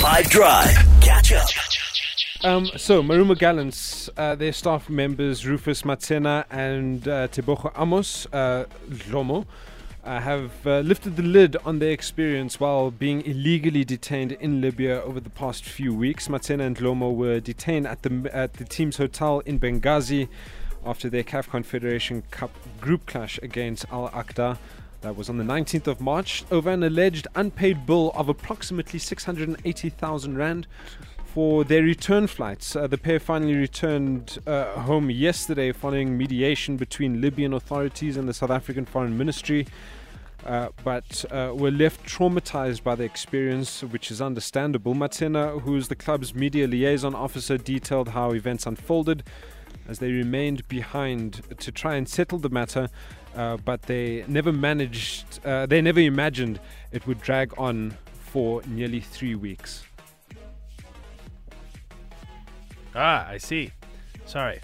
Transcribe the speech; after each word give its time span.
Five 0.00 0.30
Drive. 0.30 0.74
Catch 1.02 1.32
up. 1.32 1.46
Um, 2.42 2.70
so, 2.78 3.02
Marumo 3.02 3.38
Gallants, 3.38 4.08
uh, 4.16 4.34
their 4.34 4.54
staff 4.54 4.88
members 4.88 5.46
Rufus 5.46 5.82
Matsena 5.82 6.46
and 6.50 7.06
uh, 7.06 7.28
Amos 7.78 8.26
uh, 8.32 8.64
Lomo 9.10 9.44
uh, 10.02 10.20
have 10.20 10.52
uh, 10.66 10.78
lifted 10.80 11.16
the 11.16 11.22
lid 11.22 11.58
on 11.66 11.80
their 11.80 11.90
experience 11.90 12.58
while 12.58 12.90
being 12.90 13.20
illegally 13.26 13.84
detained 13.84 14.32
in 14.32 14.62
Libya 14.62 15.02
over 15.02 15.20
the 15.20 15.28
past 15.28 15.64
few 15.64 15.94
weeks. 15.94 16.28
Matsena 16.28 16.64
and 16.64 16.78
Lomo 16.78 17.14
were 17.14 17.38
detained 17.38 17.86
at 17.86 18.00
the, 18.02 18.30
at 18.32 18.54
the 18.54 18.64
team's 18.64 18.96
hotel 18.96 19.40
in 19.40 19.60
Benghazi 19.60 20.28
after 20.82 21.10
their 21.10 21.24
CAF 21.24 21.50
Confederation 21.50 22.22
Cup 22.30 22.52
group 22.80 23.04
clash 23.04 23.38
against 23.42 23.84
Al 23.92 24.08
Akhdar. 24.08 24.56
That 25.02 25.16
was 25.16 25.30
on 25.30 25.38
the 25.38 25.44
19th 25.44 25.86
of 25.86 26.00
March 26.00 26.44
over 26.50 26.70
an 26.70 26.82
alleged 26.82 27.26
unpaid 27.34 27.86
bill 27.86 28.12
of 28.14 28.28
approximately 28.28 28.98
680,000 28.98 30.36
Rand 30.36 30.66
for 31.24 31.64
their 31.64 31.82
return 31.82 32.26
flights. 32.26 32.76
Uh, 32.76 32.86
the 32.86 32.98
pair 32.98 33.18
finally 33.18 33.54
returned 33.54 34.38
uh, 34.46 34.72
home 34.80 35.08
yesterday 35.08 35.72
following 35.72 36.18
mediation 36.18 36.76
between 36.76 37.20
Libyan 37.22 37.54
authorities 37.54 38.18
and 38.18 38.28
the 38.28 38.34
South 38.34 38.50
African 38.50 38.84
Foreign 38.84 39.16
Ministry. 39.16 39.66
Uh, 40.44 40.68
but 40.84 41.24
uh, 41.30 41.52
were 41.54 41.70
left 41.70 42.04
traumatized 42.06 42.82
by 42.82 42.94
the 42.94 43.04
experience, 43.04 43.82
which 43.82 44.10
is 44.10 44.20
understandable. 44.20 44.94
Matsena, 44.94 45.60
who 45.60 45.76
is 45.76 45.88
the 45.88 45.94
club's 45.94 46.34
media 46.34 46.66
liaison 46.66 47.14
officer, 47.14 47.58
detailed 47.58 48.08
how 48.08 48.32
events 48.32 48.66
unfolded 48.66 49.22
as 49.90 49.98
they 49.98 50.12
remained 50.12 50.66
behind 50.68 51.42
to 51.58 51.72
try 51.72 51.96
and 51.96 52.08
settle 52.08 52.38
the 52.38 52.48
matter, 52.48 52.88
uh, 53.34 53.56
but 53.64 53.82
they 53.82 54.24
never 54.28 54.52
managed, 54.52 55.44
uh, 55.44 55.66
they 55.66 55.82
never 55.82 55.98
imagined 55.98 56.60
it 56.92 57.04
would 57.08 57.20
drag 57.20 57.52
on 57.58 57.92
for 58.30 58.62
nearly 58.68 59.00
three 59.00 59.34
weeks. 59.34 59.82
Ah, 62.94 63.26
I 63.28 63.38
see. 63.38 63.72
Sorry. 64.26 64.60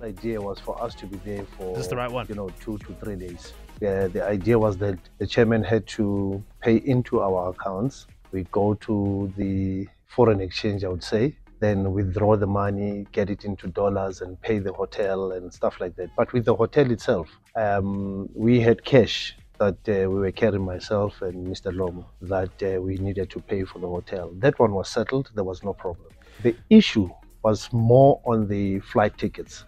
The 0.00 0.06
idea 0.06 0.40
was 0.40 0.58
for 0.58 0.82
us 0.82 0.94
to 0.96 1.06
be 1.06 1.18
there 1.18 1.44
for 1.58 1.74
This 1.74 1.84
is 1.84 1.90
the 1.90 1.96
right 1.96 2.10
one. 2.10 2.26
you 2.28 2.34
know 2.34 2.48
two 2.60 2.78
to 2.78 2.94
three 2.94 3.16
days. 3.16 3.52
Yeah, 3.80 4.06
the 4.06 4.24
idea 4.24 4.58
was 4.58 4.78
that 4.78 4.98
the 5.18 5.26
chairman 5.26 5.62
had 5.62 5.86
to 5.98 6.42
pay 6.60 6.76
into 6.76 7.20
our 7.20 7.50
accounts. 7.50 8.06
We 8.32 8.44
go 8.52 8.74
to 8.74 9.30
the 9.36 9.86
foreign 10.06 10.40
exchange, 10.40 10.82
I 10.84 10.88
would 10.88 11.04
say, 11.04 11.34
then 11.62 11.92
withdraw 11.92 12.36
the 12.36 12.46
money, 12.46 13.06
get 13.12 13.30
it 13.30 13.44
into 13.44 13.68
dollars, 13.68 14.20
and 14.20 14.40
pay 14.40 14.58
the 14.58 14.72
hotel 14.72 15.32
and 15.32 15.52
stuff 15.52 15.80
like 15.80 15.94
that. 15.96 16.10
But 16.16 16.32
with 16.32 16.44
the 16.44 16.56
hotel 16.56 16.90
itself, 16.90 17.28
um, 17.54 18.28
we 18.34 18.60
had 18.60 18.84
cash 18.84 19.36
that 19.58 19.78
uh, 19.88 20.10
we 20.10 20.18
were 20.24 20.32
carrying 20.32 20.64
myself 20.64 21.22
and 21.22 21.46
Mr. 21.46 21.70
Lomo 21.72 22.04
that 22.20 22.54
uh, 22.62 22.80
we 22.80 22.96
needed 22.96 23.30
to 23.30 23.40
pay 23.40 23.62
for 23.64 23.78
the 23.78 23.88
hotel. 23.88 24.32
That 24.38 24.58
one 24.58 24.72
was 24.72 24.88
settled. 24.88 25.30
There 25.34 25.44
was 25.44 25.62
no 25.62 25.72
problem. 25.72 26.08
The 26.42 26.56
issue 26.68 27.08
was 27.44 27.72
more 27.72 28.20
on 28.24 28.48
the 28.48 28.80
flight 28.80 29.16
tickets. 29.16 29.64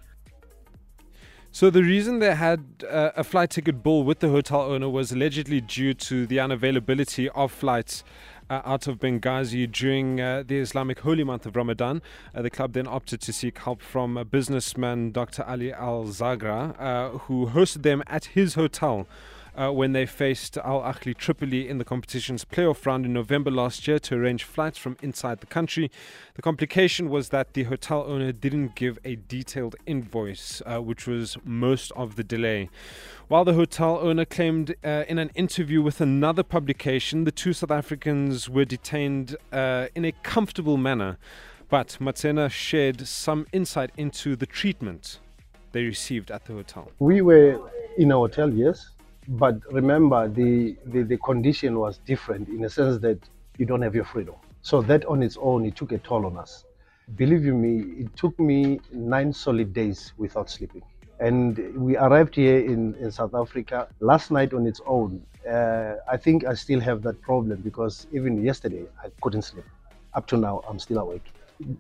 So 1.53 1.71
the 1.71 1.85
reason 1.85 2.19
they 2.19 2.35
had 2.35 2.65
uh, 2.91 3.13
a 3.15 3.23
flight 3.23 3.51
ticket 3.51 3.81
bill 3.85 4.03
with 4.03 4.19
the 4.19 4.29
hotel 4.29 4.63
owner 4.63 4.89
was 4.89 5.13
allegedly 5.13 5.61
due 5.61 5.95
to 5.95 6.27
the 6.27 6.39
unavailability 6.39 7.29
of 7.33 7.53
flights 7.53 8.03
uh, 8.51 8.63
out 8.65 8.87
of 8.87 8.99
Benghazi 8.99 9.71
during 9.71 10.21
uh, 10.21 10.43
the 10.47 10.59
Islamic 10.59 11.01
holy 11.01 11.25
month 11.25 11.47
of 11.47 11.57
Ramadan. 11.57 12.03
Uh, 12.35 12.43
the 12.43 12.51
club 12.51 12.73
then 12.73 12.87
opted 12.87 13.21
to 13.23 13.33
seek 13.33 13.59
help 13.59 13.81
from 13.81 14.17
a 14.17 14.25
businessman, 14.25 15.13
Dr. 15.13 15.43
Ali 15.45 15.73
Al 15.73 16.05
Zagra, 16.05 16.79
uh, 16.81 17.19
who 17.19 17.47
hosted 17.47 17.83
them 17.83 18.03
at 18.07 18.27
his 18.27 18.55
hotel. 18.55 19.07
Uh, 19.57 19.71
when 19.71 19.93
they 19.93 20.05
faced 20.05 20.59
Al 20.59 20.81
Ahli 20.81 21.17
Tripoli 21.17 21.69
in 21.69 21.79
the 21.79 21.85
competition's 21.85 22.45
playoff 22.45 22.85
round 22.85 23.07
in 23.07 23.13
November 23.13 23.53
last 23.53 23.87
year 23.87 24.01
to 24.01 24.17
arrange 24.17 24.43
flights 24.43 24.79
from 24.79 24.97
inside 25.01 25.39
the 25.39 25.47
country. 25.47 25.93
The 26.35 26.43
complication 26.43 27.09
was 27.09 27.29
that 27.29 27.55
the 27.55 27.63
hotel 27.63 28.05
owner 28.09 28.33
didn't 28.33 28.75
give 28.75 28.99
a 29.05 29.15
detailed 29.15 29.77
invoice, 29.87 30.61
uh, 30.67 30.83
which 30.83 31.07
was 31.07 31.37
most 31.45 31.93
of 31.93 32.17
the 32.17 32.25
delay. 32.25 32.69
While 33.29 33.45
the 33.45 33.55
hotel 33.55 33.99
owner 33.99 34.25
claimed 34.25 34.75
uh, 34.83 35.05
in 35.07 35.19
an 35.19 35.31
interview 35.37 35.83
with 35.83 36.01
another 36.01 36.43
publication, 36.43 37.23
the 37.23 37.31
two 37.31 37.53
South 37.53 37.71
Africans 37.71 38.51
were 38.51 38.65
detained 38.65 39.37
uh, 39.53 39.87
in 39.95 40.05
a 40.05 40.11
comfortable 40.25 40.77
manner. 40.77 41.17
But 41.69 41.97
Matsena 42.01 42.51
shared 42.51 43.07
some 43.07 43.47
insight 43.53 43.91
into 43.97 44.35
the 44.35 44.47
treatment 44.47 45.21
they 45.71 45.85
received 45.85 46.33
at 46.33 46.45
the 46.45 46.55
hotel. 46.55 46.91
We 46.99 47.21
were 47.21 47.71
in 47.99 48.11
a 48.11 48.17
hotel, 48.17 48.53
yes, 48.53 48.91
but 49.29 49.57
remember 49.73 50.29
the, 50.29 50.77
the, 50.87 51.03
the 51.03 51.19
condition 51.19 51.79
was 51.79 51.99
different 51.99 52.49
in 52.49 52.61
the 52.61 52.71
sense 52.71 52.99
that 53.01 53.19
you 53.59 53.67
don't 53.67 53.83
have 53.83 53.95
your 53.95 54.05
freedom. 54.05 54.35
So 54.63 54.83
that 54.83 55.05
on 55.07 55.23
its 55.23 55.37
own, 55.41 55.65
it 55.67 55.77
took 55.77 55.93
a 55.93 55.99
toll 55.99 56.27
on 56.27 56.37
us. 56.37 56.65
Believe 57.17 57.45
you 57.45 57.55
me, 57.55 57.81
it 58.03 58.17
took 58.17 58.39
me 58.39 58.81
nine 58.93 59.33
solid 59.33 59.73
days 59.73 60.13
without 60.17 60.49
sleeping. 60.51 60.83
And 61.21 61.59
we 61.77 61.97
arrived 61.97 62.35
here 62.35 62.59
in, 62.59 62.95
in 62.97 63.11
South 63.11 63.35
Africa 63.35 63.89
last 64.01 64.31
night 64.31 64.53
on 64.53 64.67
its 64.67 64.81
own. 64.87 65.23
Uh, 65.49 65.95
I 66.11 66.17
think 66.17 66.45
I 66.45 66.55
still 66.55 66.81
have 66.81 67.03
that 67.03 67.21
problem 67.21 67.61
because 67.63 68.07
even 68.13 68.43
yesterday 68.43 68.87
I 69.03 69.09
couldn't 69.21 69.43
sleep. 69.43 69.65
Up 70.15 70.27
to 70.29 70.37
now, 70.37 70.63
I'm 70.69 70.79
still 70.79 70.99
awake. 70.99 71.35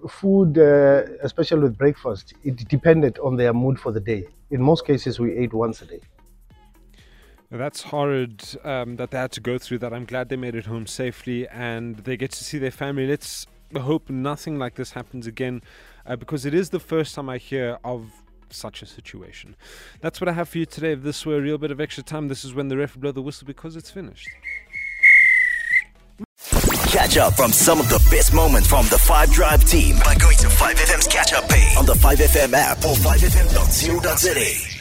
Food, 0.08 0.58
uh, 0.58 1.02
especially 1.22 1.62
with 1.62 1.76
breakfast, 1.76 2.34
it 2.44 2.56
depended 2.68 3.18
on 3.18 3.36
their 3.36 3.52
mood 3.52 3.78
for 3.80 3.90
the 3.92 4.00
day. 4.00 4.28
In 4.50 4.62
most 4.62 4.86
cases, 4.86 5.18
we 5.18 5.36
ate 5.36 5.52
once 5.52 5.82
a 5.82 5.86
day. 5.86 6.00
That's 7.50 7.82
horrid 7.82 8.42
um, 8.64 8.96
that 8.96 9.10
they 9.10 9.18
had 9.18 9.32
to 9.32 9.40
go 9.40 9.58
through 9.58 9.78
that. 9.78 9.92
I'm 9.92 10.06
glad 10.06 10.28
they 10.28 10.36
made 10.36 10.54
it 10.54 10.66
home 10.66 10.86
safely 10.86 11.46
and 11.48 11.96
they 11.98 12.16
get 12.16 12.32
to 12.32 12.44
see 12.44 12.58
their 12.58 12.70
family. 12.70 13.06
Let's 13.06 13.46
hope 13.76 14.10
nothing 14.10 14.58
like 14.58 14.74
this 14.74 14.92
happens 14.92 15.26
again 15.26 15.62
uh, 16.06 16.16
because 16.16 16.44
it 16.46 16.54
is 16.54 16.70
the 16.70 16.80
first 16.80 17.14
time 17.14 17.28
I 17.28 17.38
hear 17.38 17.78
of 17.84 18.10
such 18.50 18.82
a 18.82 18.86
situation. 18.86 19.56
That's 20.00 20.20
what 20.20 20.28
I 20.28 20.32
have 20.32 20.48
for 20.48 20.58
you 20.58 20.66
today. 20.66 20.92
If 20.92 21.02
this 21.02 21.24
were 21.26 21.38
a 21.38 21.40
real 21.40 21.58
bit 21.58 21.70
of 21.70 21.80
extra 21.80 22.02
time, 22.02 22.28
this 22.28 22.44
is 22.44 22.54
when 22.54 22.68
the 22.68 22.76
ref 22.76 22.96
blow 22.96 23.12
the 23.12 23.22
whistle 23.22 23.46
because 23.46 23.76
it's 23.76 23.90
finished. 23.90 24.28
Catch 26.88 27.16
up 27.16 27.34
from 27.34 27.50
some 27.52 27.80
of 27.80 27.88
the 27.88 27.98
best 28.10 28.32
moments 28.32 28.68
from 28.68 28.86
the 28.86 28.98
Five 28.98 29.30
Drive 29.32 29.64
team 29.64 29.96
by 30.04 30.14
going 30.14 30.36
to 30.36 30.46
5FM's 30.46 31.08
catch 31.08 31.32
up 31.32 31.48
page 31.48 31.76
on 31.76 31.86
the 31.86 31.94
5FM 31.94 32.52
app 32.52 32.78
or 32.78 32.94
5FM.co.za. 32.94 34.73